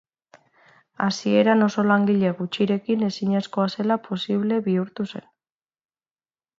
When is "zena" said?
3.77-4.01